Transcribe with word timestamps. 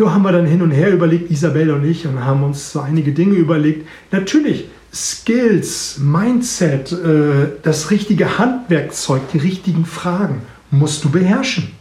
so 0.00 0.10
haben 0.10 0.22
wir 0.22 0.32
dann 0.32 0.46
hin 0.46 0.62
und 0.62 0.70
her 0.70 0.90
überlegt, 0.90 1.30
Isabel 1.30 1.70
und 1.72 1.84
ich, 1.84 2.06
und 2.06 2.24
haben 2.24 2.42
uns 2.42 2.72
so 2.72 2.80
einige 2.80 3.12
Dinge 3.12 3.34
überlegt. 3.34 3.86
Natürlich, 4.10 4.64
Skills, 4.94 6.00
Mindset, 6.02 6.90
äh, 6.90 7.48
das 7.62 7.90
richtige 7.90 8.38
Handwerkzeug, 8.38 9.20
die 9.34 9.38
richtigen 9.38 9.84
Fragen 9.84 10.40
musst 10.70 11.04
du 11.04 11.10
beherrschen. 11.10 11.72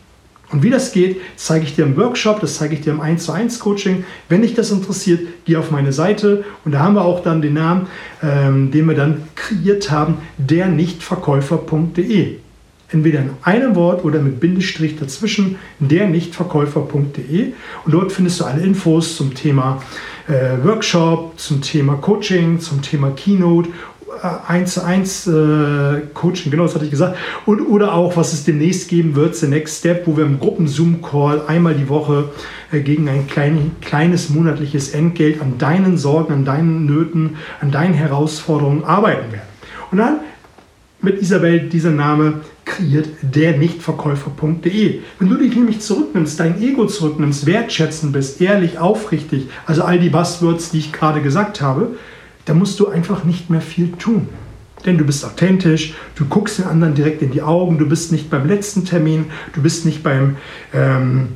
Und 0.51 0.63
wie 0.63 0.69
das 0.69 0.91
geht, 0.91 1.21
zeige 1.37 1.63
ich 1.63 1.75
dir 1.75 1.85
im 1.85 1.95
Workshop, 1.95 2.41
das 2.41 2.55
zeige 2.55 2.75
ich 2.75 2.81
dir 2.81 2.91
im 2.91 2.99
1 2.99 3.23
zu 3.23 3.31
1 3.31 3.57
Coaching. 3.59 4.03
Wenn 4.27 4.41
dich 4.41 4.53
das 4.53 4.69
interessiert, 4.69 5.21
geh 5.45 5.55
auf 5.55 5.71
meine 5.71 5.93
Seite 5.93 6.43
und 6.65 6.73
da 6.73 6.79
haben 6.79 6.95
wir 6.95 7.05
auch 7.05 7.23
dann 7.23 7.41
den 7.41 7.53
Namen, 7.53 7.87
ähm, 8.21 8.69
den 8.69 8.85
wir 8.85 8.95
dann 8.95 9.21
kreiert 9.35 9.91
haben, 9.91 10.17
dernichtverkäufer.de. 10.39 12.39
Entweder 12.91 13.19
in 13.19 13.29
einem 13.43 13.75
Wort 13.75 14.03
oder 14.03 14.19
mit 14.19 14.39
Bindestrich 14.39 14.97
dazwischen, 14.97 15.57
dernichtverkäufer.de. 15.79 17.53
Und 17.85 17.93
dort 17.93 18.11
findest 18.11 18.39
du 18.39 18.45
alle 18.45 18.61
Infos 18.61 19.15
zum 19.15 19.35
Thema 19.35 19.81
äh, 20.27 20.63
Workshop, 20.63 21.39
zum 21.39 21.61
Thema 21.61 21.95
Coaching, 21.95 22.59
zum 22.59 22.81
Thema 22.81 23.11
Keynote 23.11 23.69
1 24.47 24.73
zu 24.73 24.83
1 24.83 25.27
äh, 25.27 26.01
Coaching, 26.13 26.51
genau 26.51 26.63
das 26.63 26.75
hatte 26.75 26.85
ich 26.85 26.91
gesagt. 26.91 27.17
Und, 27.45 27.61
oder 27.61 27.93
auch, 27.93 28.17
was 28.17 28.33
es 28.33 28.43
demnächst 28.43 28.89
geben 28.89 29.15
wird, 29.15 29.35
The 29.35 29.47
Next 29.47 29.79
Step, 29.79 30.07
wo 30.07 30.17
wir 30.17 30.25
im 30.25 30.39
Gruppen-Zoom-Call 30.39 31.43
einmal 31.47 31.75
die 31.75 31.89
Woche 31.89 32.29
äh, 32.71 32.81
gegen 32.81 33.07
ein 33.09 33.27
klein, 33.27 33.71
kleines 33.81 34.29
monatliches 34.29 34.89
Entgelt 34.89 35.41
an 35.41 35.57
deinen 35.57 35.97
Sorgen, 35.97 36.33
an 36.33 36.45
deinen 36.45 36.85
Nöten, 36.85 37.37
an 37.61 37.71
deinen 37.71 37.93
Herausforderungen 37.93 38.83
arbeiten 38.83 39.31
werden. 39.31 39.47
Und 39.91 39.97
dann 39.99 40.19
mit 41.01 41.21
Isabel 41.21 41.69
dieser 41.69 41.91
Name 41.91 42.41
kreiert 42.65 43.07
der 43.21 43.57
Nichtverkäufer.de. 43.57 44.99
Wenn 45.17 45.29
du 45.29 45.37
dich 45.37 45.55
nämlich 45.55 45.79
zurücknimmst, 45.79 46.39
dein 46.39 46.61
Ego 46.61 46.85
zurücknimmst, 46.87 47.45
wertschätzen 47.45 48.11
bist, 48.11 48.41
ehrlich, 48.41 48.79
aufrichtig, 48.79 49.47
also 49.65 49.83
all 49.83 49.99
die 49.99 50.09
Buzzwords, 50.09 50.71
die 50.71 50.79
ich 50.79 50.91
gerade 50.91 51.21
gesagt 51.21 51.61
habe, 51.61 51.95
da 52.45 52.53
musst 52.53 52.79
du 52.79 52.87
einfach 52.87 53.23
nicht 53.23 53.49
mehr 53.49 53.61
viel 53.61 53.91
tun. 53.93 54.27
Denn 54.85 54.97
du 54.97 55.05
bist 55.05 55.25
authentisch, 55.25 55.93
du 56.15 56.25
guckst 56.25 56.59
den 56.59 56.65
anderen 56.65 56.95
direkt 56.95 57.21
in 57.21 57.31
die 57.31 57.41
Augen, 57.41 57.77
du 57.77 57.87
bist 57.87 58.11
nicht 58.11 58.29
beim 58.29 58.47
letzten 58.47 58.85
Termin, 58.85 59.25
du 59.53 59.61
bist 59.61 59.85
nicht 59.85 60.03
beim 60.03 60.37
ähm, 60.73 61.29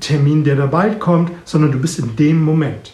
Termin, 0.00 0.44
der 0.44 0.56
da 0.56 0.66
bald 0.66 0.98
kommt, 0.98 1.30
sondern 1.44 1.72
du 1.72 1.78
bist 1.78 1.98
in 1.98 2.16
dem 2.16 2.42
Moment. 2.42 2.92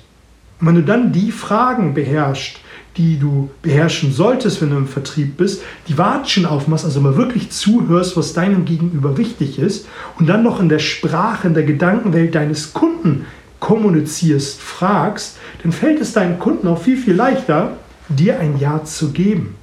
Und 0.60 0.66
wenn 0.66 0.74
du 0.74 0.82
dann 0.82 1.12
die 1.12 1.32
Fragen 1.32 1.94
beherrschst, 1.94 2.60
die 2.98 3.18
du 3.18 3.48
beherrschen 3.62 4.12
solltest, 4.12 4.60
wenn 4.60 4.70
du 4.70 4.76
im 4.76 4.88
Vertrieb 4.88 5.36
bist, 5.36 5.62
die 5.86 5.96
Watschen 5.96 6.44
aufmachst, 6.44 6.84
also 6.84 7.00
mal 7.00 7.16
wirklich 7.16 7.50
zuhörst, 7.50 8.16
was 8.16 8.32
deinem 8.32 8.64
Gegenüber 8.64 9.16
wichtig 9.16 9.58
ist 9.58 9.86
und 10.18 10.26
dann 10.26 10.42
noch 10.42 10.60
in 10.60 10.68
der 10.68 10.80
Sprache, 10.80 11.46
in 11.46 11.54
der 11.54 11.62
Gedankenwelt 11.62 12.34
deines 12.34 12.72
Kunden 12.72 13.24
kommunizierst, 13.60 14.60
fragst, 14.60 15.36
dann 15.62 15.72
fällt 15.72 16.00
es 16.00 16.12
deinem 16.12 16.38
Kunden 16.38 16.66
auch 16.66 16.82
viel, 16.82 16.96
viel 16.96 17.14
leichter, 17.14 17.76
dir 18.08 18.40
ein 18.40 18.58
Ja 18.58 18.84
zu 18.84 19.12
geben. 19.12 19.54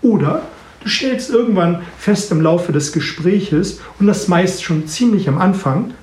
Oder 0.00 0.42
du 0.82 0.88
stellst 0.88 1.30
irgendwann 1.30 1.82
fest 1.98 2.30
im 2.30 2.40
Laufe 2.40 2.72
des 2.72 2.92
Gespräches, 2.92 3.80
und 3.98 4.06
das 4.06 4.28
meist 4.28 4.62
schon 4.62 4.86
ziemlich 4.86 5.28
am 5.28 5.38
Anfang, 5.38 5.94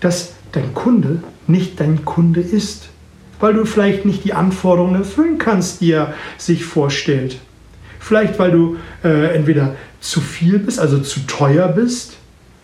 dass 0.00 0.32
dein 0.52 0.74
Kunde 0.74 1.22
nicht 1.46 1.78
dein 1.78 2.04
Kunde 2.04 2.40
ist, 2.40 2.88
weil 3.40 3.54
du 3.54 3.64
vielleicht 3.64 4.04
nicht 4.04 4.24
die 4.24 4.32
Anforderungen 4.32 4.96
erfüllen 4.96 5.38
kannst, 5.38 5.80
die 5.80 5.92
er 5.92 6.14
sich 6.38 6.64
vorstellt. 6.64 7.38
Vielleicht 7.98 8.38
weil 8.38 8.52
du 8.52 8.76
äh, 9.02 9.34
entweder 9.34 9.74
zu 10.00 10.20
viel 10.20 10.58
bist, 10.58 10.78
also 10.78 10.98
zu 11.00 11.20
teuer 11.26 11.68
bist, 11.68 12.16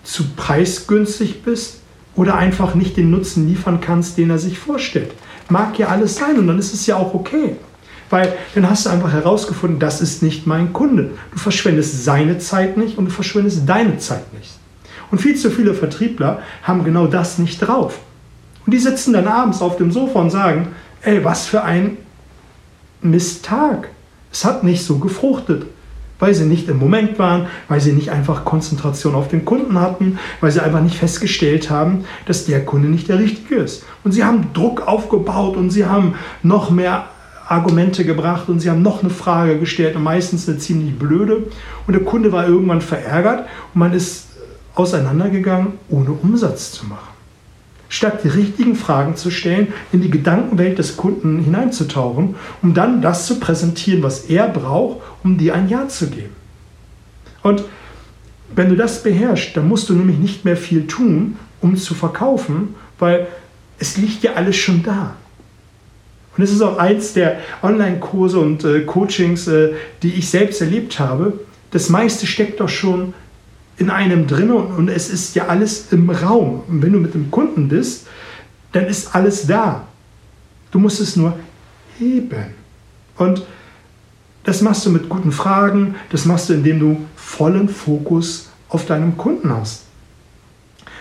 zu 0.04 0.24
preisgünstig 0.36 1.42
bist 1.42 1.80
oder 2.14 2.36
einfach 2.36 2.74
nicht 2.74 2.96
den 2.96 3.10
Nutzen 3.10 3.48
liefern 3.48 3.80
kannst, 3.80 4.18
den 4.18 4.30
er 4.30 4.38
sich 4.38 4.58
vorstellt. 4.58 5.12
Mag 5.48 5.78
ja 5.78 5.88
alles 5.88 6.16
sein 6.16 6.38
und 6.38 6.46
dann 6.46 6.58
ist 6.58 6.72
es 6.72 6.86
ja 6.86 6.96
auch 6.96 7.14
okay. 7.14 7.56
Weil 8.10 8.34
dann 8.54 8.68
hast 8.68 8.84
du 8.86 8.90
einfach 8.90 9.12
herausgefunden, 9.12 9.78
das 9.78 10.02
ist 10.02 10.22
nicht 10.22 10.46
mein 10.46 10.72
Kunde. 10.72 11.12
Du 11.32 11.38
verschwendest 11.38 12.04
seine 12.04 12.38
Zeit 12.38 12.76
nicht 12.76 12.98
und 12.98 13.06
du 13.06 13.10
verschwendest 13.10 13.66
deine 13.66 13.98
Zeit 13.98 14.32
nicht. 14.34 14.50
Und 15.10 15.20
viel 15.20 15.34
zu 15.34 15.50
viele 15.50 15.74
Vertriebler 15.74 16.42
haben 16.62 16.84
genau 16.84 17.06
das 17.06 17.38
nicht 17.38 17.58
drauf. 17.58 17.98
Und 18.66 18.72
die 18.74 18.78
sitzen 18.78 19.12
dann 19.12 19.26
abends 19.26 19.62
auf 19.62 19.76
dem 19.76 19.92
Sofa 19.92 20.20
und 20.20 20.30
sagen, 20.30 20.68
ey, 21.02 21.24
was 21.24 21.46
für 21.46 21.62
ein 21.62 21.98
Misttag. 23.00 23.88
Es 24.30 24.44
hat 24.44 24.64
nicht 24.64 24.84
so 24.84 24.98
gefruchtet 24.98 25.66
weil 26.22 26.34
sie 26.34 26.44
nicht 26.44 26.68
im 26.68 26.78
Moment 26.78 27.18
waren, 27.18 27.48
weil 27.66 27.80
sie 27.80 27.90
nicht 27.90 28.10
einfach 28.10 28.44
Konzentration 28.44 29.16
auf 29.16 29.26
den 29.26 29.44
Kunden 29.44 29.80
hatten, 29.80 30.20
weil 30.40 30.52
sie 30.52 30.62
einfach 30.62 30.80
nicht 30.80 30.94
festgestellt 30.94 31.68
haben, 31.68 32.04
dass 32.26 32.44
der 32.44 32.64
Kunde 32.64 32.86
nicht 32.86 33.08
der 33.08 33.18
richtige 33.18 33.56
ist. 33.56 33.84
Und 34.04 34.12
sie 34.12 34.22
haben 34.22 34.52
Druck 34.52 34.86
aufgebaut 34.86 35.56
und 35.56 35.70
sie 35.70 35.84
haben 35.84 36.14
noch 36.44 36.70
mehr 36.70 37.06
Argumente 37.48 38.04
gebracht 38.04 38.48
und 38.48 38.60
sie 38.60 38.70
haben 38.70 38.82
noch 38.82 39.00
eine 39.00 39.10
Frage 39.10 39.58
gestellt 39.58 39.96
und 39.96 40.04
meistens 40.04 40.48
eine 40.48 40.58
ziemlich 40.58 40.96
blöde. 40.96 41.48
Und 41.88 41.92
der 41.92 42.04
Kunde 42.04 42.30
war 42.30 42.46
irgendwann 42.46 42.82
verärgert 42.82 43.48
und 43.74 43.80
man 43.80 43.92
ist 43.92 44.28
auseinandergegangen, 44.76 45.72
ohne 45.88 46.12
Umsatz 46.12 46.70
zu 46.70 46.86
machen 46.86 47.11
statt 47.92 48.24
die 48.24 48.28
richtigen 48.28 48.74
Fragen 48.74 49.16
zu 49.16 49.30
stellen, 49.30 49.68
in 49.92 50.00
die 50.00 50.10
Gedankenwelt 50.10 50.78
des 50.78 50.96
Kunden 50.96 51.40
hineinzutauchen, 51.40 52.36
um 52.62 52.72
dann 52.72 53.02
das 53.02 53.26
zu 53.26 53.38
präsentieren, 53.38 54.02
was 54.02 54.30
er 54.30 54.48
braucht, 54.48 55.02
um 55.22 55.36
dir 55.36 55.54
ein 55.54 55.68
Ja 55.68 55.86
zu 55.88 56.08
geben. 56.08 56.34
Und 57.42 57.64
wenn 58.56 58.70
du 58.70 58.76
das 58.76 59.02
beherrschst, 59.02 59.54
dann 59.58 59.68
musst 59.68 59.90
du 59.90 59.92
nämlich 59.92 60.18
nicht 60.18 60.46
mehr 60.46 60.56
viel 60.56 60.86
tun, 60.86 61.36
um 61.60 61.76
zu 61.76 61.94
verkaufen, 61.94 62.76
weil 62.98 63.26
es 63.78 63.98
liegt 63.98 64.22
ja 64.22 64.32
alles 64.34 64.56
schon 64.56 64.82
da. 64.82 65.14
Und 66.34 66.44
es 66.44 66.50
ist 66.50 66.62
auch 66.62 66.78
eins 66.78 67.12
der 67.12 67.40
Online-Kurse 67.62 68.38
und 68.40 68.64
äh, 68.64 68.80
Coachings, 68.80 69.48
äh, 69.48 69.74
die 70.02 70.14
ich 70.14 70.30
selbst 70.30 70.62
erlebt 70.62 70.98
habe. 70.98 71.40
Das 71.72 71.90
meiste 71.90 72.26
steckt 72.26 72.60
doch 72.60 72.70
schon 72.70 73.12
in 73.76 73.90
einem 73.90 74.26
drin 74.26 74.50
und, 74.50 74.88
es 74.88 75.08
ist 75.08 75.34
ja 75.34 75.46
alles 75.46 75.92
im 75.92 76.10
Raum. 76.10 76.62
Und 76.68 76.82
wenn 76.82 76.92
du 76.92 76.98
mit 76.98 77.14
dem 77.14 77.30
Kunden 77.30 77.68
bist, 77.68 78.06
dann 78.72 78.86
ist 78.86 79.14
alles 79.14 79.46
da. 79.46 79.86
Du 80.70 80.78
musst 80.78 81.00
es 81.00 81.16
nur 81.16 81.38
heben. 81.98 82.54
Und 83.16 83.44
das 84.44 84.60
machst 84.62 84.84
du 84.86 84.90
mit 84.90 85.08
guten 85.08 85.32
Fragen, 85.32 85.94
das 86.10 86.24
machst 86.24 86.48
du, 86.48 86.54
indem 86.54 86.80
du 86.80 87.04
vollen 87.16 87.68
Fokus 87.68 88.50
auf 88.68 88.86
deinem 88.86 89.16
Kunden 89.16 89.52
hast. 89.52 89.82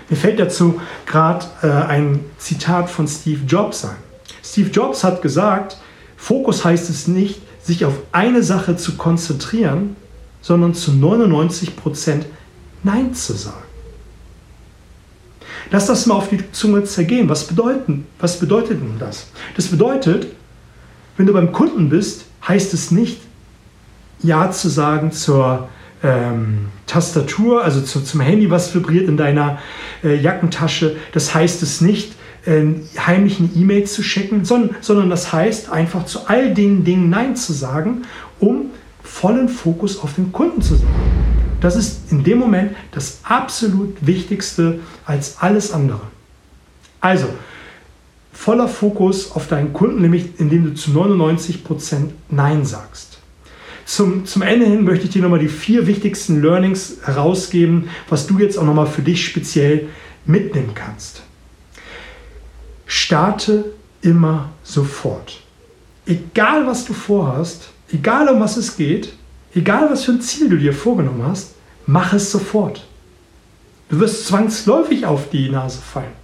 Mir 0.09 0.17
fällt 0.17 0.39
dazu 0.39 0.79
gerade 1.05 1.45
äh, 1.63 1.67
ein 1.67 2.19
Zitat 2.37 2.89
von 2.89 3.07
Steve 3.07 3.41
Jobs 3.47 3.85
ein. 3.85 3.95
Steve 4.43 4.69
Jobs 4.69 5.03
hat 5.03 5.21
gesagt, 5.21 5.77
Fokus 6.17 6.65
heißt 6.65 6.89
es 6.89 7.07
nicht, 7.07 7.41
sich 7.63 7.85
auf 7.85 7.93
eine 8.11 8.43
Sache 8.43 8.75
zu 8.75 8.97
konzentrieren, 8.97 9.95
sondern 10.41 10.73
zu 10.73 10.91
99 10.91 11.75
Prozent 11.75 12.25
Nein 12.83 13.13
zu 13.13 13.33
sagen. 13.33 13.63
Lass 15.69 15.87
das 15.87 16.05
mal 16.05 16.15
auf 16.15 16.29
die 16.29 16.51
Zunge 16.51 16.83
zergehen. 16.83 17.29
Was, 17.29 17.45
bedeuten, 17.45 18.05
was 18.19 18.39
bedeutet 18.39 18.81
nun 18.81 18.99
das? 18.99 19.27
Das 19.55 19.67
bedeutet, 19.67 20.27
wenn 21.17 21.25
du 21.25 21.33
beim 21.33 21.51
Kunden 21.51 21.89
bist, 21.89 22.25
heißt 22.47 22.73
es 22.73 22.91
nicht, 22.91 23.21
Ja 24.21 24.51
zu 24.51 24.69
sagen 24.69 25.11
zur 25.11 25.69
ähm, 26.03 26.67
Tastatur, 26.87 27.63
also 27.63 27.81
zu, 27.81 28.01
zum 28.01 28.21
Handy, 28.21 28.49
was 28.49 28.73
vibriert 28.73 29.07
in 29.07 29.17
deiner 29.17 29.59
äh, 30.03 30.15
Jackentasche. 30.15 30.97
Das 31.13 31.33
heißt 31.33 31.63
es 31.63 31.79
nicht, 31.79 32.13
äh, 32.45 32.65
heimlich 32.97 33.39
eine 33.39 33.49
E-Mail 33.55 33.85
zu 33.85 34.01
checken, 34.01 34.43
sondern, 34.45 34.75
sondern 34.81 35.09
das 35.09 35.31
heißt 35.31 35.71
einfach 35.71 36.05
zu 36.05 36.27
all 36.27 36.53
den 36.53 36.83
Dingen 36.83 37.09
Nein 37.09 37.35
zu 37.35 37.53
sagen, 37.53 38.03
um 38.39 38.71
vollen 39.03 39.47
Fokus 39.47 39.99
auf 39.99 40.15
den 40.15 40.31
Kunden 40.31 40.61
zu 40.61 40.75
setzen. 40.75 41.40
Das 41.61 41.75
ist 41.75 42.11
in 42.11 42.23
dem 42.23 42.39
Moment 42.39 42.75
das 42.91 43.19
absolut 43.23 43.95
Wichtigste 44.05 44.79
als 45.05 45.37
alles 45.39 45.71
andere. 45.71 46.01
Also, 46.99 47.27
voller 48.33 48.67
Fokus 48.67 49.31
auf 49.31 49.47
deinen 49.47 49.71
Kunden, 49.71 50.01
nämlich 50.01 50.39
indem 50.39 50.65
du 50.65 50.73
zu 50.73 50.91
99% 50.91 52.09
Nein 52.29 52.65
sagst. 52.65 53.19
Zum, 53.85 54.25
zum 54.25 54.41
Ende 54.41 54.65
hin 54.65 54.83
möchte 54.83 55.05
ich 55.05 55.11
dir 55.11 55.21
nochmal 55.21 55.39
die 55.39 55.47
vier 55.47 55.85
wichtigsten 55.85 56.41
Learnings 56.41 56.97
herausgeben, 57.03 57.89
was 58.09 58.25
du 58.25 58.39
jetzt 58.39 58.57
auch 58.57 58.63
nochmal 58.63 58.87
für 58.87 59.01
dich 59.03 59.23
speziell 59.23 59.87
mitnehmen 60.25 60.71
kannst. 60.73 61.21
Starte 62.87 63.65
immer 64.01 64.49
sofort. 64.63 65.41
Egal 66.07 66.65
was 66.65 66.85
du 66.85 66.93
vorhast, 66.93 67.69
egal 67.91 68.29
um 68.29 68.39
was 68.39 68.57
es 68.57 68.77
geht, 68.77 69.13
Egal, 69.53 69.89
was 69.89 70.05
für 70.05 70.13
ein 70.13 70.21
Ziel 70.21 70.49
du 70.49 70.57
dir 70.57 70.73
vorgenommen 70.73 71.23
hast, 71.23 71.55
mach 71.91 72.13
es 72.13 72.31
sofort. 72.31 72.87
Du 73.89 73.99
wirst 73.99 74.25
zwangsläufig 74.25 75.05
auf 75.05 75.29
die 75.29 75.49
Nase 75.49 75.79
fallen. 75.81 76.21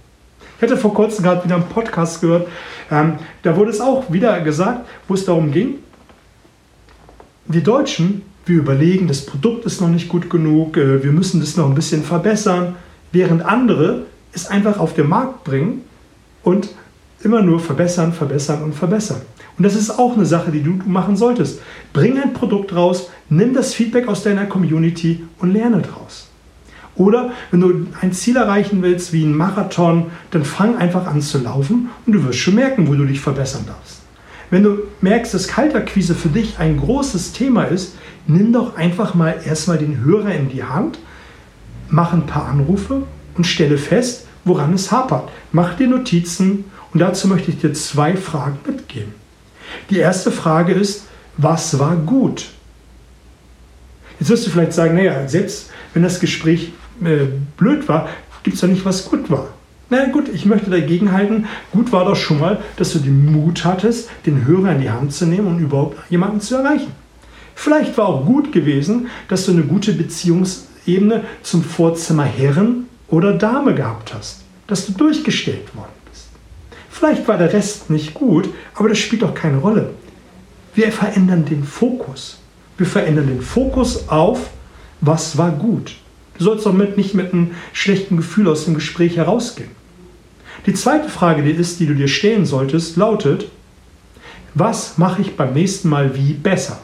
Ich 0.56 0.62
hatte 0.62 0.78
vor 0.78 0.94
kurzem 0.94 1.22
gerade 1.22 1.44
wieder 1.44 1.56
einen 1.56 1.68
Podcast 1.68 2.22
gehört, 2.22 2.48
ähm, 2.90 3.18
da 3.42 3.54
wurde 3.54 3.70
es 3.70 3.80
auch 3.80 4.10
wieder 4.10 4.40
gesagt, 4.40 4.88
wo 5.06 5.14
es 5.14 5.26
darum 5.26 5.52
ging, 5.52 5.74
die 7.46 7.62
Deutschen, 7.62 8.22
wir 8.46 8.58
überlegen, 8.58 9.08
das 9.08 9.26
Produkt 9.26 9.66
ist 9.66 9.80
noch 9.82 9.88
nicht 9.88 10.08
gut 10.08 10.30
genug, 10.30 10.78
äh, 10.78 11.04
wir 11.04 11.12
müssen 11.12 11.40
das 11.40 11.56
noch 11.56 11.66
ein 11.66 11.74
bisschen 11.74 12.02
verbessern, 12.02 12.76
während 13.12 13.44
andere 13.44 14.06
es 14.32 14.46
einfach 14.46 14.78
auf 14.78 14.94
den 14.94 15.08
Markt 15.08 15.44
bringen 15.44 15.82
und 16.42 16.70
immer 17.22 17.42
nur 17.42 17.60
verbessern, 17.60 18.12
verbessern 18.12 18.62
und 18.62 18.74
verbessern. 18.74 19.20
Und 19.56 19.64
das 19.64 19.74
ist 19.74 19.90
auch 19.90 20.14
eine 20.14 20.26
Sache, 20.26 20.50
die 20.50 20.62
du 20.62 20.78
machen 20.86 21.16
solltest. 21.16 21.60
Bring 21.92 22.18
ein 22.18 22.32
Produkt 22.32 22.74
raus, 22.74 23.10
nimm 23.28 23.54
das 23.54 23.74
Feedback 23.74 24.06
aus 24.06 24.22
deiner 24.22 24.46
Community 24.46 25.24
und 25.40 25.52
lerne 25.52 25.82
daraus. 25.82 26.28
Oder 26.94 27.30
wenn 27.50 27.60
du 27.60 27.86
ein 28.00 28.12
Ziel 28.12 28.36
erreichen 28.36 28.82
willst, 28.82 29.12
wie 29.12 29.24
ein 29.24 29.36
Marathon, 29.36 30.06
dann 30.30 30.44
fang 30.44 30.76
einfach 30.76 31.06
an 31.06 31.20
zu 31.20 31.38
laufen 31.38 31.90
und 32.06 32.12
du 32.12 32.24
wirst 32.24 32.38
schon 32.38 32.56
merken, 32.56 32.88
wo 32.88 32.94
du 32.94 33.04
dich 33.04 33.20
verbessern 33.20 33.64
darfst. 33.66 34.00
Wenn 34.50 34.62
du 34.62 34.78
merkst, 35.00 35.34
dass 35.34 35.46
Kaltakquise 35.46 36.14
für 36.14 36.28
dich 36.28 36.58
ein 36.58 36.78
großes 36.78 37.32
Thema 37.32 37.64
ist, 37.64 37.94
nimm 38.26 38.52
doch 38.52 38.76
einfach 38.76 39.14
mal 39.14 39.40
erstmal 39.44 39.78
den 39.78 40.00
Hörer 40.00 40.34
in 40.34 40.48
die 40.48 40.64
Hand, 40.64 40.98
mach 41.88 42.12
ein 42.12 42.26
paar 42.26 42.46
Anrufe 42.46 43.02
und 43.36 43.46
stelle 43.46 43.78
fest, 43.78 44.26
woran 44.44 44.72
es 44.74 44.90
hapert. 44.90 45.28
Mach 45.52 45.74
dir 45.74 45.86
Notizen 45.86 46.64
und 46.92 47.00
dazu 47.00 47.28
möchte 47.28 47.50
ich 47.50 47.60
dir 47.60 47.72
zwei 47.72 48.16
Fragen 48.16 48.58
mitgeben. 48.66 49.14
Die 49.90 49.98
erste 49.98 50.30
Frage 50.30 50.72
ist, 50.72 51.04
was 51.36 51.78
war 51.78 51.96
gut? 51.96 52.46
Jetzt 54.18 54.30
wirst 54.30 54.46
du 54.46 54.50
vielleicht 54.50 54.72
sagen, 54.72 54.96
naja, 54.96 55.28
selbst 55.28 55.70
wenn 55.94 56.02
das 56.02 56.20
Gespräch 56.20 56.72
äh, 57.04 57.26
blöd 57.56 57.88
war, 57.88 58.08
gibt 58.42 58.54
es 58.54 58.60
doch 58.60 58.68
nicht, 58.68 58.84
was 58.84 59.08
gut 59.08 59.30
war. 59.30 59.48
Na 59.90 60.06
gut, 60.06 60.28
ich 60.28 60.44
möchte 60.44 60.70
dagegen 60.70 61.12
halten, 61.12 61.46
gut 61.72 61.92
war 61.92 62.04
doch 62.04 62.16
schon 62.16 62.40
mal, 62.40 62.60
dass 62.76 62.92
du 62.92 62.98
den 62.98 63.32
Mut 63.32 63.64
hattest, 63.64 64.10
den 64.26 64.46
Hörer 64.46 64.72
in 64.72 64.82
die 64.82 64.90
Hand 64.90 65.14
zu 65.14 65.24
nehmen 65.24 65.46
und 65.46 65.60
überhaupt 65.60 65.96
jemanden 66.10 66.40
zu 66.40 66.56
erreichen. 66.56 66.92
Vielleicht 67.54 67.96
war 67.96 68.08
auch 68.08 68.26
gut 68.26 68.52
gewesen, 68.52 69.08
dass 69.28 69.46
du 69.46 69.52
eine 69.52 69.62
gute 69.62 69.92
Beziehungsebene 69.92 71.24
zum 71.42 71.64
Vorzimmer 71.64 72.24
Herren 72.24 72.86
oder 73.08 73.32
Dame 73.32 73.74
gehabt 73.74 74.12
hast, 74.14 74.42
dass 74.66 74.86
du 74.86 74.92
durchgestellt 74.92 75.74
worden. 75.74 75.97
Vielleicht 76.98 77.28
war 77.28 77.38
der 77.38 77.52
Rest 77.52 77.90
nicht 77.90 78.12
gut, 78.12 78.48
aber 78.74 78.88
das 78.88 78.98
spielt 78.98 79.22
doch 79.22 79.32
keine 79.32 79.58
Rolle. 79.58 79.90
Wir 80.74 80.90
verändern 80.90 81.44
den 81.44 81.62
Fokus. 81.62 82.38
Wir 82.76 82.86
verändern 82.86 83.28
den 83.28 83.40
Fokus 83.40 84.08
auf, 84.08 84.50
was 85.00 85.38
war 85.38 85.52
gut. 85.52 85.94
Du 86.36 86.42
sollst 86.42 86.66
doch 86.66 86.72
mit, 86.72 86.96
nicht 86.96 87.14
mit 87.14 87.32
einem 87.32 87.52
schlechten 87.72 88.16
Gefühl 88.16 88.48
aus 88.48 88.64
dem 88.64 88.74
Gespräch 88.74 89.16
herausgehen. 89.16 89.70
Die 90.66 90.74
zweite 90.74 91.08
Frage, 91.08 91.44
die 91.44 91.52
ist, 91.52 91.78
die 91.78 91.86
du 91.86 91.94
dir 91.94 92.08
stellen 92.08 92.46
solltest, 92.46 92.96
lautet, 92.96 93.48
was 94.54 94.98
mache 94.98 95.22
ich 95.22 95.36
beim 95.36 95.52
nächsten 95.52 95.88
Mal 95.88 96.16
wie 96.16 96.32
besser? 96.32 96.80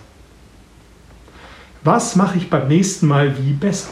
Was 1.83 2.15
mache 2.15 2.39
ich 2.39 2.49
beim 2.49 2.69
nächsten 2.69 3.09
Mal 3.09 3.37
wie 3.37 3.53
besser? 3.53 3.91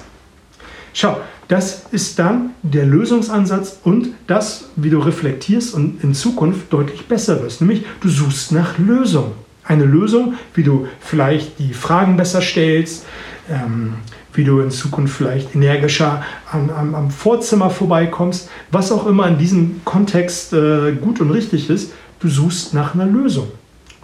Schau, 0.94 1.20
das 1.52 1.82
ist 1.92 2.18
dann 2.18 2.52
der 2.62 2.86
Lösungsansatz 2.86 3.78
und 3.84 4.08
das, 4.26 4.70
wie 4.74 4.88
du 4.88 4.98
reflektierst 5.00 5.74
und 5.74 6.02
in 6.02 6.14
Zukunft 6.14 6.72
deutlich 6.72 7.08
besser 7.08 7.42
wirst. 7.42 7.60
Nämlich, 7.60 7.84
du 8.00 8.08
suchst 8.08 8.52
nach 8.52 8.78
Lösungen. 8.78 9.32
Eine 9.62 9.84
Lösung, 9.84 10.32
wie 10.54 10.62
du 10.62 10.86
vielleicht 11.00 11.58
die 11.58 11.74
Fragen 11.74 12.16
besser 12.16 12.40
stellst, 12.40 13.04
ähm, 13.50 13.96
wie 14.32 14.44
du 14.44 14.60
in 14.60 14.70
Zukunft 14.70 15.14
vielleicht 15.14 15.54
energischer 15.54 16.24
am, 16.50 16.70
am, 16.70 16.94
am, 16.94 17.10
Vorzimmer 17.10 17.68
vorbeikommst, 17.68 18.48
was 18.70 18.90
auch 18.90 19.06
immer 19.06 19.28
in 19.28 19.36
diesem 19.36 19.82
Kontext 19.84 20.54
äh, 20.54 20.92
gut 20.92 21.20
und 21.20 21.32
richtig 21.32 21.68
ist, 21.68 21.92
du 22.20 22.28
suchst 22.28 22.72
nach 22.72 22.94
einer 22.94 23.04
Lösung. 23.04 23.48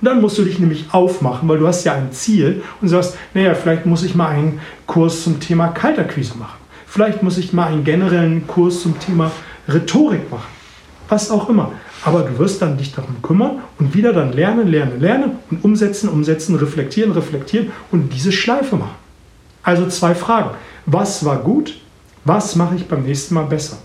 Und 0.01 0.05
dann 0.05 0.21
musst 0.21 0.37
du 0.37 0.43
dich 0.43 0.59
nämlich 0.59 0.85
aufmachen, 0.93 1.49
weil 1.49 1.59
du 1.59 1.67
hast 1.67 1.85
ja 1.85 1.94
ein 1.94 2.12
Ziel 2.12 2.62
und 2.83 2.89
sagst, 2.89 3.17
naja, 3.33 3.55
vielleicht 3.55 3.87
muss 3.87 4.03
ich 4.03 4.15
mal 4.15 4.29
einen 4.29 4.61
Kurs 4.87 5.25
zum 5.25 5.41
Thema 5.41 5.69
Kalterquise 5.69 6.37
machen. 6.37 6.68
Vielleicht 6.88 7.23
muss 7.23 7.37
ich 7.38 7.52
mal 7.52 7.67
einen 7.67 7.85
generellen 7.85 8.46
Kurs 8.46 8.82
zum 8.82 8.99
Thema 8.99 9.31
Rhetorik 9.69 10.31
machen. 10.31 10.49
Was 11.08 11.31
auch 11.31 11.49
immer. 11.49 11.73
Aber 12.05 12.23
du 12.23 12.38
wirst 12.38 12.62
dann 12.62 12.79
dich 12.79 12.93
darum 12.93 13.20
kümmern 13.23 13.62
und 13.79 13.94
wieder 13.94 14.12
dann 14.12 14.32
lernen, 14.32 14.69
lernen, 14.69 15.00
lernen 15.00 15.38
und 15.50 15.64
umsetzen, 15.64 16.08
umsetzen, 16.08 16.55
reflektieren, 16.56 17.12
reflektieren 17.12 17.73
und 17.90 18.12
diese 18.14 18.32
Schleife 18.32 18.76
machen. 18.76 18.96
Also 19.62 19.87
zwei 19.88 20.14
Fragen. 20.14 20.50
Was 20.87 21.25
war 21.25 21.38
gut? 21.38 21.79
Was 22.25 22.56
mache 22.56 22.76
ich 22.76 22.87
beim 22.87 23.02
nächsten 23.02 23.34
Mal 23.34 23.44
besser? 23.44 23.79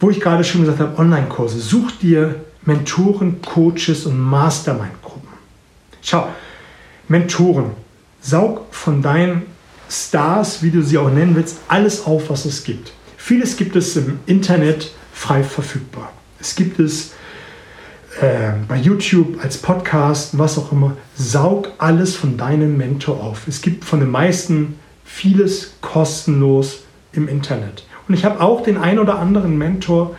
Wo 0.00 0.10
ich 0.10 0.20
gerade 0.20 0.44
schon 0.44 0.62
gesagt 0.62 0.80
habe, 0.80 0.98
Online-Kurse. 0.98 1.60
Such 1.60 1.92
dir 2.02 2.44
Mentoren, 2.64 3.40
Coaches 3.42 4.06
und 4.06 4.18
Mastermind-Gruppen. 4.18 5.28
Schau, 6.02 6.28
Mentoren. 7.08 7.85
Saug 8.26 8.62
von 8.72 9.02
deinen 9.02 9.42
Stars, 9.88 10.60
wie 10.60 10.72
du 10.72 10.82
sie 10.82 10.98
auch 10.98 11.10
nennen 11.10 11.36
willst, 11.36 11.58
alles 11.68 12.04
auf, 12.06 12.28
was 12.28 12.44
es 12.44 12.64
gibt. 12.64 12.92
Vieles 13.16 13.56
gibt 13.56 13.76
es 13.76 13.96
im 13.96 14.18
Internet 14.26 14.90
frei 15.12 15.44
verfügbar. 15.44 16.12
Es 16.40 16.56
gibt 16.56 16.80
es 16.80 17.12
äh, 18.20 18.50
bei 18.66 18.78
YouTube, 18.78 19.38
als 19.44 19.58
Podcast, 19.58 20.36
was 20.36 20.58
auch 20.58 20.72
immer, 20.72 20.96
saug 21.14 21.70
alles 21.78 22.16
von 22.16 22.36
deinem 22.36 22.76
Mentor 22.76 23.22
auf. 23.22 23.46
Es 23.46 23.62
gibt 23.62 23.84
von 23.84 24.00
den 24.00 24.10
meisten 24.10 24.74
vieles 25.04 25.74
kostenlos 25.80 26.80
im 27.12 27.28
Internet. 27.28 27.84
Und 28.08 28.14
ich 28.14 28.24
habe 28.24 28.40
auch 28.40 28.64
den 28.64 28.76
ein 28.76 28.98
oder 28.98 29.20
anderen 29.20 29.56
Mentor, 29.56 30.16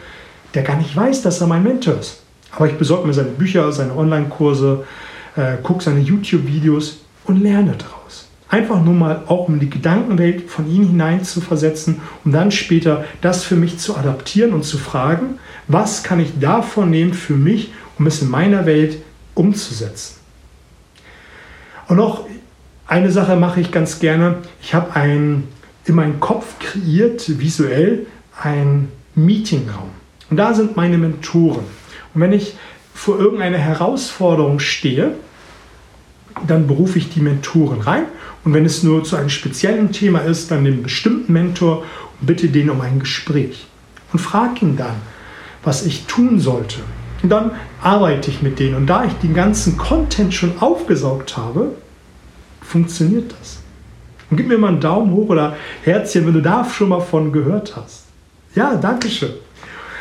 der 0.53 0.63
gar 0.63 0.77
nicht 0.77 0.95
weiß, 0.95 1.23
dass 1.23 1.41
er 1.41 1.47
mein 1.47 1.63
Mentor 1.63 1.99
ist. 1.99 2.21
Aber 2.51 2.67
ich 2.67 2.77
besorge 2.77 3.05
mir 3.05 3.13
seine 3.13 3.31
Bücher, 3.31 3.69
seine 3.73 3.97
Online-Kurse, 3.97 4.85
äh, 5.35 5.57
gucke 5.61 5.83
seine 5.83 5.99
YouTube-Videos 5.99 6.99
und 7.25 7.41
lerne 7.41 7.75
daraus. 7.77 7.96
Einfach 8.49 8.81
nur 8.81 8.93
mal 8.93 9.23
auch 9.27 9.49
um 9.49 9.59
die 9.59 9.69
Gedankenwelt 9.69 10.49
von 10.49 10.71
ihm 10.71 10.87
hinein 10.87 11.23
zu 11.23 11.41
versetzen, 11.41 12.01
um 12.23 12.31
dann 12.31 12.51
später 12.51 13.03
das 13.21 13.43
für 13.43 13.55
mich 13.55 13.77
zu 13.77 13.97
adaptieren 13.97 14.53
und 14.53 14.63
zu 14.63 14.77
fragen, 14.77 15.39
was 15.67 16.03
kann 16.03 16.19
ich 16.19 16.39
davon 16.39 16.89
nehmen 16.89 17.13
für 17.13 17.33
mich 17.33 17.71
um 17.99 18.07
es 18.07 18.21
in 18.21 18.29
meiner 18.29 18.65
Welt 18.65 18.97
umzusetzen. 19.33 20.17
Und 21.87 21.97
noch 21.97 22.25
eine 22.85 23.11
Sache 23.11 23.35
mache 23.35 23.61
ich 23.61 23.71
ganz 23.71 23.99
gerne. 23.99 24.37
Ich 24.61 24.73
habe 24.73 24.95
ein, 24.95 25.47
in 25.85 25.95
meinem 25.95 26.19
Kopf 26.19 26.59
kreiert, 26.59 27.39
visuell, 27.39 28.05
ein 28.41 28.89
Meetingraum. 29.15 29.89
Und 30.29 30.37
da 30.37 30.53
sind 30.53 30.75
meine 30.75 30.97
Mentoren. 30.97 31.65
Und 32.13 32.21
wenn 32.21 32.33
ich 32.33 32.55
vor 32.93 33.19
irgendeiner 33.19 33.57
Herausforderung 33.57 34.59
stehe, 34.59 35.13
dann 36.45 36.67
berufe 36.67 36.99
ich 36.99 37.09
die 37.09 37.21
Mentoren 37.21 37.81
rein. 37.81 38.05
Und 38.43 38.53
wenn 38.53 38.65
es 38.65 38.83
nur 38.83 39.03
zu 39.03 39.15
einem 39.15 39.29
speziellen 39.29 39.91
Thema 39.91 40.19
ist, 40.19 40.51
dann 40.51 40.65
den 40.65 40.83
bestimmten 40.83 41.33
Mentor 41.33 41.83
und 42.19 42.27
bitte 42.27 42.47
den 42.49 42.69
um 42.69 42.81
ein 42.81 42.99
Gespräch. 42.99 43.67
Und 44.13 44.19
frage 44.19 44.65
ihn 44.65 44.77
dann, 44.77 44.95
was 45.63 45.85
ich 45.85 46.05
tun 46.05 46.39
sollte, 46.39 46.79
und 47.23 47.29
dann 47.29 47.51
arbeite 47.81 48.29
ich 48.29 48.41
mit 48.41 48.59
denen. 48.59 48.75
Und 48.75 48.87
da 48.87 49.05
ich 49.05 49.13
den 49.13 49.33
ganzen 49.33 49.77
Content 49.77 50.33
schon 50.33 50.59
aufgesaugt 50.59 51.35
habe, 51.37 51.75
funktioniert 52.61 53.33
das. 53.39 53.59
Und 54.29 54.37
gib 54.37 54.47
mir 54.47 54.57
mal 54.57 54.69
einen 54.69 54.81
Daumen 54.81 55.11
hoch 55.13 55.29
oder 55.29 55.55
Herzchen, 55.83 56.25
wenn 56.25 56.33
du 56.33 56.41
da 56.41 56.65
schon 56.65 56.89
mal 56.89 56.99
von 56.99 57.31
gehört 57.31 57.75
hast. 57.75 58.03
Ja, 58.55 58.75
danke 58.75 59.09
schön. 59.09 59.33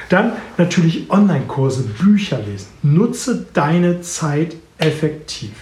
Dann 0.09 0.33
natürlich 0.57 1.11
Online-Kurse, 1.11 1.85
Bücher 1.85 2.39
lesen. 2.39 2.69
Nutze 2.83 3.47
deine 3.53 4.01
Zeit 4.03 4.57
effektiv. 4.79 5.53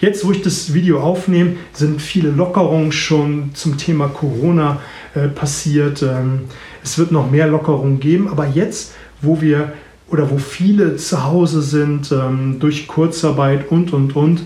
Jetzt, 0.00 0.24
wo 0.24 0.32
ich 0.32 0.40
das 0.40 0.72
Video 0.72 1.00
aufnehme, 1.00 1.56
sind 1.74 2.00
viele 2.00 2.30
Lockerungen 2.30 2.90
schon 2.90 3.50
zum 3.54 3.76
Thema 3.76 4.08
Corona 4.08 4.80
äh, 5.14 5.28
passiert. 5.28 6.02
Ähm, 6.02 6.42
es 6.82 6.96
wird 6.96 7.12
noch 7.12 7.30
mehr 7.30 7.46
Lockerungen 7.46 8.00
geben, 8.00 8.28
aber 8.28 8.46
jetzt, 8.46 8.94
wo 9.20 9.42
wir 9.42 9.72
oder 10.08 10.30
wo 10.30 10.38
viele 10.38 10.96
zu 10.96 11.24
Hause 11.24 11.60
sind 11.62 12.10
ähm, 12.12 12.56
durch 12.58 12.88
Kurzarbeit 12.88 13.70
und, 13.70 13.92
und, 13.92 14.16
und. 14.16 14.42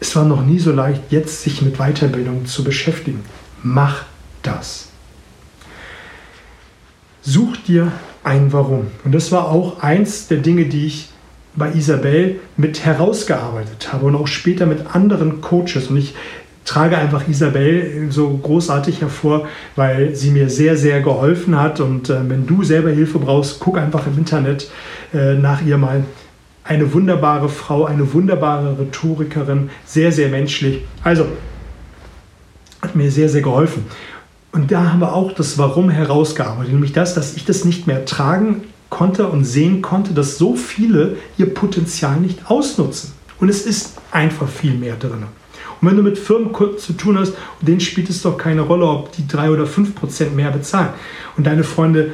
Es 0.00 0.14
war 0.14 0.24
noch 0.24 0.44
nie 0.44 0.58
so 0.58 0.70
leicht, 0.70 1.02
jetzt 1.10 1.42
sich 1.42 1.62
mit 1.62 1.78
Weiterbildung 1.78 2.44
zu 2.44 2.62
beschäftigen. 2.62 3.20
Mach 3.62 4.04
das. 4.42 4.90
Such 7.22 7.56
dir 7.66 7.90
ein 8.22 8.52
Warum. 8.52 8.88
Und 9.04 9.12
das 9.12 9.32
war 9.32 9.48
auch 9.48 9.82
eins 9.82 10.28
der 10.28 10.38
Dinge, 10.38 10.66
die 10.66 10.86
ich 10.86 11.08
bei 11.58 11.72
Isabel 11.72 12.36
mit 12.56 12.84
herausgearbeitet 12.84 13.92
habe 13.92 14.06
und 14.06 14.14
auch 14.14 14.26
später 14.26 14.66
mit 14.66 14.94
anderen 14.94 15.40
Coaches. 15.40 15.88
Und 15.88 15.96
ich 15.98 16.14
trage 16.64 16.96
einfach 16.96 17.26
Isabel 17.28 18.06
so 18.10 18.28
großartig 18.28 19.00
hervor, 19.00 19.46
weil 19.74 20.14
sie 20.14 20.30
mir 20.30 20.48
sehr, 20.50 20.76
sehr 20.76 21.00
geholfen 21.00 21.60
hat. 21.60 21.80
Und 21.80 22.10
äh, 22.10 22.28
wenn 22.28 22.46
du 22.46 22.62
selber 22.62 22.90
Hilfe 22.90 23.18
brauchst, 23.18 23.60
guck 23.60 23.78
einfach 23.78 24.06
im 24.06 24.18
Internet 24.18 24.70
äh, 25.12 25.34
nach 25.34 25.62
ihr 25.62 25.78
mal. 25.78 26.04
Eine 26.64 26.92
wunderbare 26.92 27.48
Frau, 27.48 27.86
eine 27.86 28.12
wunderbare 28.12 28.78
Rhetorikerin, 28.78 29.70
sehr, 29.86 30.12
sehr 30.12 30.28
menschlich. 30.28 30.84
Also, 31.02 31.26
hat 32.82 32.94
mir 32.94 33.10
sehr, 33.10 33.30
sehr 33.30 33.40
geholfen. 33.40 33.86
Und 34.52 34.70
da 34.70 34.92
haben 34.92 35.00
wir 35.00 35.14
auch 35.14 35.32
das 35.32 35.56
Warum 35.56 35.88
herausgearbeitet, 35.88 36.72
nämlich 36.72 36.92
das, 36.92 37.14
dass 37.14 37.36
ich 37.36 37.46
das 37.46 37.64
nicht 37.64 37.86
mehr 37.86 38.04
tragen 38.04 38.64
konnte 38.90 39.28
und 39.28 39.44
sehen 39.44 39.82
konnte, 39.82 40.14
dass 40.14 40.38
so 40.38 40.54
viele 40.54 41.16
ihr 41.36 41.52
Potenzial 41.52 42.18
nicht 42.20 42.50
ausnutzen. 42.50 43.12
Und 43.40 43.48
es 43.48 43.62
ist 43.62 43.94
einfach 44.10 44.48
viel 44.48 44.74
mehr 44.74 44.96
drin. 44.96 45.24
Und 45.80 45.88
wenn 45.88 45.96
du 45.96 46.02
mit 46.02 46.18
Firmenkunden 46.18 46.78
zu 46.78 46.94
tun 46.94 47.18
hast, 47.18 47.34
denen 47.60 47.80
spielt 47.80 48.10
es 48.10 48.22
doch 48.22 48.36
keine 48.36 48.62
Rolle, 48.62 48.86
ob 48.86 49.12
die 49.12 49.28
drei 49.28 49.50
oder 49.50 49.66
fünf 49.66 49.94
Prozent 49.94 50.34
mehr 50.34 50.50
bezahlen. 50.50 50.90
Und 51.36 51.46
deine 51.46 51.62
Freunde 51.62 52.12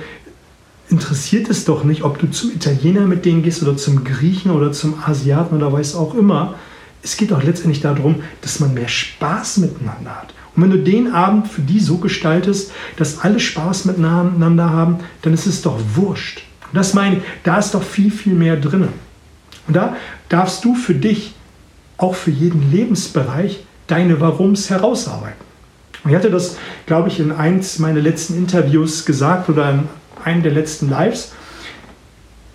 interessiert 0.90 1.48
es 1.48 1.64
doch 1.64 1.84
nicht, 1.84 2.02
ob 2.02 2.18
du 2.18 2.30
zum 2.30 2.50
Italiener 2.50 3.02
mit 3.02 3.24
denen 3.24 3.42
gehst 3.42 3.62
oder 3.62 3.76
zum 3.76 4.04
Griechen 4.04 4.50
oder 4.50 4.72
zum 4.72 5.02
Asiaten 5.04 5.56
oder 5.56 5.72
weiß 5.72 5.94
auch 5.94 6.14
immer. 6.14 6.56
Es 7.02 7.16
geht 7.16 7.30
doch 7.30 7.42
letztendlich 7.42 7.80
darum, 7.80 8.16
dass 8.42 8.60
man 8.60 8.74
mehr 8.74 8.88
Spaß 8.88 9.58
miteinander 9.58 10.10
hat. 10.10 10.34
Und 10.54 10.62
wenn 10.62 10.70
du 10.70 10.78
den 10.78 11.12
Abend 11.12 11.48
für 11.48 11.62
die 11.62 11.80
so 11.80 11.98
gestaltest, 11.98 12.70
dass 12.96 13.20
alle 13.20 13.40
Spaß 13.40 13.86
miteinander 13.86 14.70
haben, 14.70 14.98
dann 15.22 15.34
ist 15.34 15.46
es 15.46 15.62
doch 15.62 15.78
wurscht. 15.94 16.42
Und 16.74 16.78
das 16.78 16.92
meine 16.92 17.18
ich, 17.18 17.22
da 17.44 17.56
ist 17.58 17.72
doch 17.72 17.84
viel, 17.84 18.10
viel 18.10 18.32
mehr 18.32 18.56
drin. 18.56 18.88
Und 19.68 19.76
da 19.76 19.94
darfst 20.28 20.64
du 20.64 20.74
für 20.74 20.92
dich, 20.92 21.32
auch 21.98 22.16
für 22.16 22.32
jeden 22.32 22.68
Lebensbereich, 22.72 23.64
deine 23.86 24.20
Warums 24.20 24.70
herausarbeiten. 24.70 25.44
Und 26.02 26.10
ich 26.10 26.16
hatte 26.16 26.32
das, 26.32 26.56
glaube 26.86 27.10
ich, 27.10 27.20
in 27.20 27.30
eins 27.30 27.78
meiner 27.78 28.00
letzten 28.00 28.36
Interviews 28.36 29.04
gesagt 29.04 29.48
oder 29.48 29.70
in 29.70 29.88
einem 30.24 30.42
der 30.42 30.50
letzten 30.50 30.90
Lives. 30.90 31.30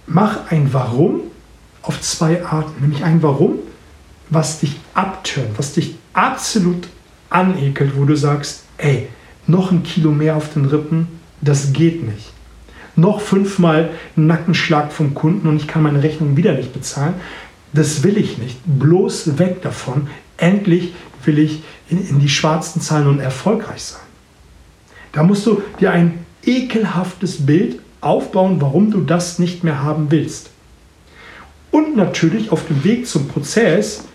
Mach 0.06 0.52
ein 0.52 0.74
Warum 0.74 1.22
auf 1.82 2.02
zwei 2.02 2.44
Arten. 2.44 2.82
Nämlich 2.82 3.06
ein 3.06 3.24
Warum, 3.24 3.60
was 4.30 4.60
dich 4.60 4.76
abtönt, 4.96 5.58
was 5.58 5.72
dich 5.72 5.96
absolut 6.12 6.90
anekelt, 7.30 7.96
wo 7.96 8.04
du 8.04 8.18
sagst, 8.18 8.66
ey, 8.80 9.08
noch 9.48 9.72
ein 9.72 9.84
Kilo 9.84 10.12
mehr 10.12 10.36
auf 10.36 10.52
den 10.52 10.66
Rippen, 10.66 11.08
das 11.40 11.72
geht 11.72 12.04
nicht. 12.06 12.34
Noch 13.00 13.22
fünfmal 13.22 13.91
Nackenschlag 14.15 14.91
vom 14.91 15.13
Kunden 15.13 15.48
und 15.48 15.58
ich 15.58 15.68
kann 15.68 15.84
meine 15.84 16.03
Rechnung 16.03 16.36
wieder 16.36 16.53
nicht 16.53 16.74
bezahlen. 16.74 17.15
Das 17.74 18.03
will 18.03 18.18
ich 18.18 18.38
nicht. 18.38 18.58
Bloß 18.65 19.38
weg 19.38 19.62
davon. 19.62 20.08
Endlich 20.38 20.94
will 21.24 21.39
ich 21.39 21.62
in, 21.89 22.08
in 22.08 22.20
die 22.20 22.29
schwarzen 22.29 22.82
Zahlen 22.82 23.08
und 23.08 23.20
erfolgreich 23.20 23.84
sein. 23.84 24.01
Da 25.12 25.24
musst 25.24 25.46
du 25.46 25.62
dir 25.79 25.91
ein 25.91 26.25
ekelhaftes 26.44 27.46
Bild 27.46 27.79
aufbauen, 28.01 28.62
warum 28.62 28.91
du 28.91 29.01
das 29.01 29.39
nicht 29.39 29.63
mehr 29.63 29.84
haben 29.84 30.12
willst. 30.12 30.50
Und 31.72 31.96
natürlich 31.96 32.51
auf 32.51 32.65
dem 32.68 32.84
Weg 32.84 33.08
zum 33.08 33.27
Prozess, 33.27 34.06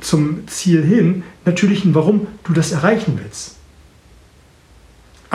zum 0.00 0.46
Ziel 0.48 0.84
hin, 0.84 1.24
natürlich 1.44 1.84
ein 1.84 1.94
Warum 1.94 2.26
du 2.44 2.52
das 2.52 2.72
erreichen 2.72 3.18
willst. 3.22 3.56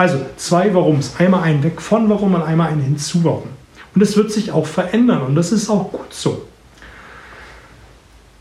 Also 0.00 0.18
zwei 0.38 0.72
Warums. 0.72 1.16
Einmal 1.18 1.42
ein 1.42 1.62
Weg 1.62 1.82
von 1.82 2.08
Warum 2.08 2.32
und 2.32 2.42
einmal 2.42 2.70
ein 2.70 2.80
Hinzu 2.80 3.22
Warum. 3.22 3.50
Und 3.94 4.00
es 4.00 4.16
wird 4.16 4.32
sich 4.32 4.50
auch 4.50 4.66
verändern 4.66 5.20
und 5.20 5.34
das 5.34 5.52
ist 5.52 5.68
auch 5.68 5.92
gut 5.92 6.14
so. 6.14 6.46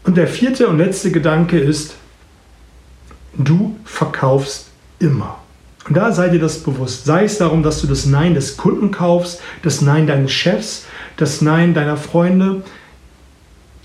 Und 0.06 0.16
der 0.16 0.30
vierte 0.30 0.70
und 0.70 0.78
letzte 0.78 1.12
Gedanke 1.12 1.60
ist, 1.60 1.96
du 3.34 3.75
verkaufst 3.84 4.68
immer. 5.00 5.39
Und 5.86 5.98
da 5.98 6.13
sei 6.13 6.30
dir 6.30 6.39
das 6.39 6.60
bewusst. 6.60 7.04
Sei 7.04 7.25
es 7.25 7.39
darum, 7.39 7.62
dass 7.62 7.82
du 7.82 7.88
das 7.88 8.06
Nein 8.06 8.36
des 8.36 8.56
Kunden 8.56 8.92
kaufst, 8.92 9.42
das 9.62 9.82
Nein 9.82 10.08
deines 10.08 10.32
Chefs, 10.32 10.86
das 11.18 11.42
Nein 11.42 11.74
deiner 11.74 11.98
Freunde. 11.98 12.63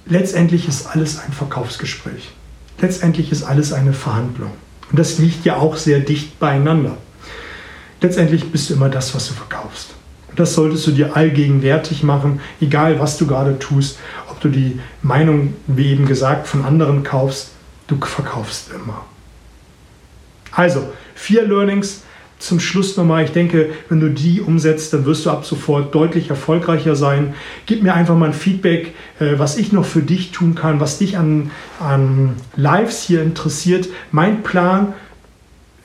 Letztendlich 0.06 0.68
ist 0.68 0.86
alles 0.86 1.18
ein 1.18 1.32
Verkaufsgespräch. 1.32 2.30
Letztendlich 2.78 3.32
ist 3.32 3.42
alles 3.42 3.72
eine 3.72 3.94
Verhandlung. 3.94 4.52
Und 4.92 4.96
das 4.96 5.18
liegt 5.18 5.44
ja 5.44 5.56
auch 5.56 5.76
sehr 5.76 5.98
dicht 5.98 6.38
beieinander. 6.38 6.98
Letztendlich 8.04 8.52
bist 8.52 8.68
du 8.68 8.74
immer 8.74 8.90
das, 8.90 9.14
was 9.14 9.28
du 9.28 9.32
verkaufst. 9.32 9.94
Das 10.36 10.52
solltest 10.52 10.86
du 10.86 10.90
dir 10.90 11.16
allgegenwärtig 11.16 12.02
machen, 12.02 12.38
egal 12.60 13.00
was 13.00 13.16
du 13.16 13.26
gerade 13.26 13.58
tust, 13.58 13.98
ob 14.30 14.38
du 14.42 14.50
die 14.50 14.78
Meinung, 15.00 15.54
wie 15.68 15.86
eben 15.86 16.04
gesagt, 16.04 16.46
von 16.46 16.66
anderen 16.66 17.02
kaufst, 17.02 17.52
du 17.86 17.96
verkaufst 17.96 18.72
immer. 18.74 19.06
Also, 20.52 20.86
vier 21.14 21.48
Learnings 21.48 22.02
zum 22.38 22.60
Schluss 22.60 22.94
nochmal. 22.98 23.24
Ich 23.24 23.32
denke, 23.32 23.70
wenn 23.88 24.00
du 24.00 24.10
die 24.10 24.42
umsetzt, 24.42 24.92
dann 24.92 25.06
wirst 25.06 25.24
du 25.24 25.30
ab 25.30 25.46
sofort 25.46 25.94
deutlich 25.94 26.28
erfolgreicher 26.28 26.96
sein. 26.96 27.32
Gib 27.64 27.82
mir 27.82 27.94
einfach 27.94 28.16
mal 28.16 28.26
ein 28.26 28.34
Feedback, 28.34 28.94
äh, 29.18 29.38
was 29.38 29.56
ich 29.56 29.72
noch 29.72 29.86
für 29.86 30.02
dich 30.02 30.30
tun 30.30 30.54
kann, 30.54 30.78
was 30.78 30.98
dich 30.98 31.16
an, 31.16 31.50
an 31.80 32.36
Lives 32.54 33.02
hier 33.02 33.22
interessiert. 33.22 33.88
Mein 34.12 34.42
Plan 34.42 34.92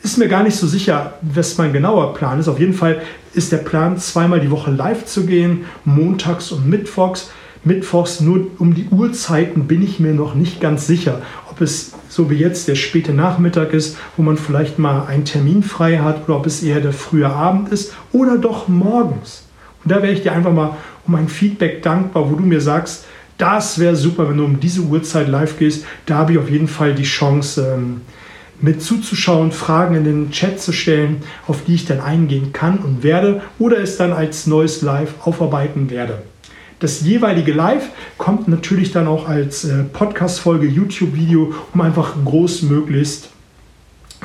ist 0.02 0.18
mir 0.18 0.28
gar 0.28 0.44
nicht 0.44 0.56
so 0.56 0.68
sicher, 0.68 1.14
was 1.22 1.58
mein 1.58 1.74
genauer 1.74 2.14
Plan 2.14 2.40
ist. 2.40 2.48
Auf 2.48 2.60
jeden 2.60 2.74
Fall 2.74 3.02
ist 3.34 3.52
der 3.52 3.58
Plan, 3.58 3.98
zweimal 3.98 4.40
die 4.40 4.52
Woche 4.52 4.72
live 4.72 5.06
zu 5.06 5.26
gehen, 5.26 5.66
montags 5.86 6.52
und 6.52 6.68
mittwochs. 6.68 7.32
Mittwochs 7.66 8.22
nur 8.22 8.48
um 8.58 8.74
die 8.74 8.88
Uhrzeiten 8.90 9.68
bin 9.68 9.82
ich 9.82 10.00
mir 10.00 10.14
noch 10.14 10.34
nicht 10.34 10.62
ganz 10.62 10.88
sicher, 10.88 11.22
ob 11.52 11.60
es 11.60 11.92
so 12.08 12.30
wie 12.30 12.36
jetzt 12.36 12.70
der 12.70 12.76
späte 12.76 13.14
Nachmittag 13.14 13.74
ist, 13.74 13.98
wo 14.16 14.24
man 14.24 14.38
vielleicht 14.38 14.80
mal 14.80 15.06
einen 15.08 15.26
Termin 15.26 15.62
frei 15.62 15.98
hat 15.98 16.24
oder 16.24 16.38
ob 16.38 16.46
es 16.46 16.64
eher 16.64 16.80
der 16.80 16.94
frühe 16.94 17.30
Abend 17.30 17.70
ist 17.70 17.94
oder 18.14 18.38
doch 18.38 18.70
morgens. 18.70 19.44
Und 19.84 19.92
da 19.92 20.02
wäre 20.02 20.14
ich 20.14 20.24
dir 20.24 20.32
einfach 20.32 20.54
mal 20.54 20.78
um 21.06 21.16
ein 21.16 21.28
Feedback 21.28 21.84
dankbar, 21.84 22.32
wo 22.32 22.36
du 22.36 22.44
mir 22.44 22.62
sagst, 22.62 23.06
das 23.38 23.80
wäre 23.80 23.96
super, 23.96 24.30
wenn 24.30 24.38
du 24.38 24.46
um 24.46 24.60
diese 24.60 24.82
Uhrzeit 24.82 25.28
live 25.28 25.60
gehst. 25.60 25.86
Da 26.06 26.16
habe 26.16 26.34
ich 26.34 26.38
auf 26.38 26.50
jeden 26.50 26.68
Fall 26.68 26.94
die 26.94 27.04
Chance, 27.04 27.74
ähm, 27.76 28.02
mit 28.62 28.82
zuzuschauen, 28.82 29.52
Fragen 29.52 29.96
in 29.96 30.04
den 30.04 30.32
Chat 30.32 30.60
zu 30.60 30.72
stellen, 30.72 31.24
auf 31.48 31.64
die 31.66 31.76
ich 31.76 31.86
dann 31.86 32.00
eingehen 32.00 32.54
kann 32.54 32.80
und 32.80 33.04
werde 33.04 33.42
oder 33.58 33.80
es 33.80 33.98
dann 33.98 34.12
als 34.12 34.48
neues 34.48 34.82
Live 34.82 35.14
aufarbeiten 35.26 35.90
werde. 35.90 36.22
Das 36.80 37.02
jeweilige 37.02 37.52
Live 37.52 37.90
kommt 38.18 38.48
natürlich 38.48 38.92
dann 38.92 39.08
auch 39.08 39.28
als 39.28 39.66
äh, 39.66 39.84
Podcast-Folge, 39.84 40.66
YouTube-Video, 40.66 41.54
um 41.74 41.82
einfach 41.82 42.14
großmöglichst 42.24 43.30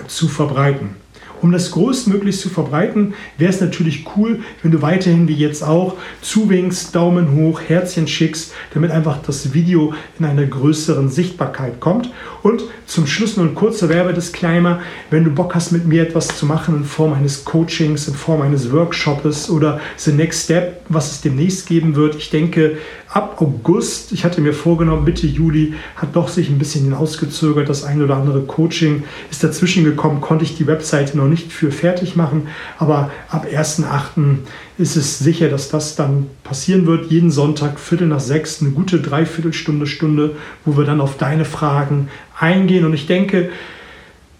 zu 0.06 0.28
verbreiten. 0.28 1.03
Um 1.42 1.52
das 1.52 1.70
größtmöglich 1.70 2.38
zu 2.38 2.48
verbreiten, 2.48 3.14
wäre 3.38 3.52
es 3.52 3.60
natürlich 3.60 4.06
cool, 4.16 4.40
wenn 4.62 4.70
du 4.70 4.82
weiterhin 4.82 5.28
wie 5.28 5.34
jetzt 5.34 5.62
auch 5.62 5.96
zuwinkst, 6.22 6.94
Daumen 6.94 7.32
hoch, 7.32 7.60
Herzchen 7.60 8.08
schickst, 8.08 8.52
damit 8.72 8.90
einfach 8.90 9.18
das 9.22 9.52
Video 9.52 9.94
in 10.18 10.24
einer 10.24 10.46
größeren 10.46 11.08
Sichtbarkeit 11.08 11.80
kommt. 11.80 12.10
Und 12.42 12.62
zum 12.86 13.06
Schluss 13.06 13.36
noch 13.36 13.44
ein 13.44 13.54
kurzer 13.54 13.88
Werbedisclaimer. 13.88 14.80
Wenn 15.10 15.24
du 15.24 15.30
Bock 15.30 15.54
hast, 15.54 15.72
mit 15.72 15.86
mir 15.86 16.02
etwas 16.02 16.28
zu 16.28 16.46
machen 16.46 16.76
in 16.76 16.84
Form 16.84 17.12
eines 17.12 17.44
Coachings, 17.44 18.08
in 18.08 18.14
Form 18.14 18.42
eines 18.42 18.72
Workshops 18.72 19.48
oder 19.50 19.80
The 19.96 20.12
Next 20.12 20.44
Step, 20.44 20.82
was 20.88 21.12
es 21.12 21.20
demnächst 21.20 21.66
geben 21.66 21.96
wird. 21.96 22.16
Ich 22.16 22.30
denke, 22.30 22.78
ab 23.14 23.40
August, 23.40 24.10
ich 24.10 24.24
hatte 24.24 24.40
mir 24.40 24.52
vorgenommen, 24.52 25.04
Mitte 25.04 25.28
Juli, 25.28 25.74
hat 25.94 26.16
doch 26.16 26.28
sich 26.28 26.50
ein 26.50 26.58
bisschen 26.58 26.84
hinausgezögert. 26.84 27.68
Das 27.68 27.84
ein 27.84 28.02
oder 28.02 28.16
andere 28.16 28.40
Coaching 28.40 29.04
ist 29.30 29.44
dazwischen 29.44 29.84
gekommen, 29.84 30.20
konnte 30.20 30.44
ich 30.44 30.56
die 30.56 30.66
Webseite 30.66 31.16
noch 31.16 31.28
nicht 31.28 31.52
für 31.52 31.70
fertig 31.70 32.16
machen. 32.16 32.48
Aber 32.76 33.12
ab 33.28 33.46
1.8. 33.46 34.38
ist 34.78 34.96
es 34.96 35.20
sicher, 35.20 35.48
dass 35.48 35.68
das 35.68 35.94
dann 35.94 36.26
passieren 36.42 36.86
wird. 36.86 37.08
Jeden 37.08 37.30
Sonntag, 37.30 37.78
Viertel 37.78 38.08
nach 38.08 38.18
sechs, 38.18 38.60
eine 38.60 38.72
gute 38.72 38.98
Dreiviertelstunde, 39.00 39.86
Stunde, 39.86 40.34
wo 40.64 40.76
wir 40.76 40.84
dann 40.84 41.00
auf 41.00 41.16
deine 41.16 41.44
Fragen 41.44 42.08
eingehen. 42.36 42.84
Und 42.84 42.94
ich 42.94 43.06
denke, 43.06 43.50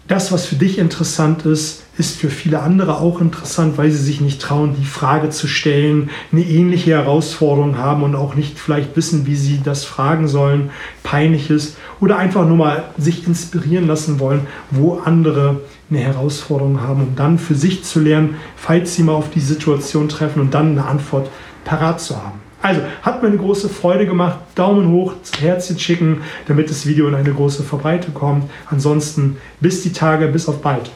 das, 0.09 0.33
was 0.33 0.45
für 0.45 0.55
dich 0.55 0.79
interessant 0.79 1.45
ist, 1.45 1.84
ist 1.97 2.17
für 2.17 2.29
viele 2.29 2.61
andere 2.61 2.99
auch 2.99 3.21
interessant, 3.21 3.77
weil 3.77 3.91
sie 3.91 4.03
sich 4.03 4.19
nicht 4.19 4.41
trauen, 4.41 4.75
die 4.79 4.85
Frage 4.85 5.29
zu 5.29 5.47
stellen, 5.47 6.09
eine 6.31 6.43
ähnliche 6.43 6.91
Herausforderung 6.91 7.77
haben 7.77 8.03
und 8.03 8.15
auch 8.15 8.35
nicht 8.35 8.59
vielleicht 8.59 8.95
wissen, 8.95 9.25
wie 9.25 9.35
sie 9.35 9.61
das 9.63 9.85
fragen 9.85 10.27
sollen, 10.27 10.71
peinlich 11.03 11.49
ist 11.49 11.77
oder 12.01 12.17
einfach 12.17 12.45
nur 12.45 12.57
mal 12.57 12.83
sich 12.97 13.25
inspirieren 13.27 13.87
lassen 13.87 14.19
wollen, 14.19 14.47
wo 14.71 14.99
andere 14.99 15.61
eine 15.89 15.99
Herausforderung 15.99 16.81
haben, 16.81 17.01
um 17.01 17.15
dann 17.15 17.39
für 17.39 17.55
sich 17.55 17.83
zu 17.83 17.99
lernen, 17.99 18.35
falls 18.55 18.95
sie 18.95 19.03
mal 19.03 19.13
auf 19.13 19.29
die 19.29 19.39
Situation 19.39 20.09
treffen 20.09 20.41
und 20.41 20.53
dann 20.53 20.71
eine 20.71 20.85
Antwort 20.85 21.29
parat 21.63 22.01
zu 22.01 22.15
haben. 22.17 22.39
Also, 22.61 22.81
hat 23.03 23.21
mir 23.21 23.27
eine 23.27 23.37
große 23.37 23.69
Freude 23.69 24.07
gemacht. 24.07 24.39
Daumen 24.55 24.91
hoch, 24.91 25.13
Herzchen 25.39 25.77
schicken, 25.77 26.21
damit 26.47 26.71
das 26.71 26.87
Video 26.87 27.07
in 27.07 27.13
eine 27.13 27.31
große 27.31 27.61
Verbreitung 27.61 28.15
kommt. 28.15 28.49
Ansonsten 28.71 29.37
bis 29.59 29.83
die 29.83 29.93
Tage, 29.93 30.27
bis 30.27 30.47
auf 30.47 30.63
bald. 30.63 30.89